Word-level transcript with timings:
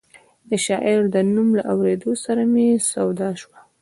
د 0.49 0.51
شاعر 0.65 0.99
د 1.13 1.17
نوم 1.33 1.49
له 1.57 1.63
اورېدو 1.73 2.11
سره 2.25 2.41
مې 2.51 2.67
سودا 2.91 3.29
شوه. 3.41 3.57